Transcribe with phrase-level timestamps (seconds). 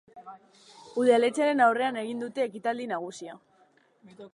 [1.01, 3.41] Udaletxearen aurrean egin dute ekitaldi nagusia.